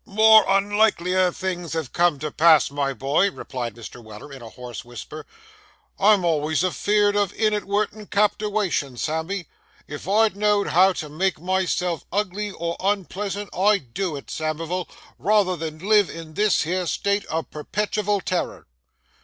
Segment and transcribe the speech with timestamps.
[0.03, 4.03] 'More unlikelier things have come to pass, my boy,' replied Mr.
[4.03, 5.27] Weller in a hoarse whisper;
[5.99, 9.45] 'I'm always afeerd of inadwertent captiwation, Sammy.
[9.87, 15.55] If I know'd how to make myself ugly or unpleasant, I'd do it, Samivel, rayther
[15.55, 18.65] than live in this here state of perpetival terror!